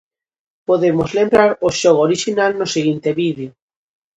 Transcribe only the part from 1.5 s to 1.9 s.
o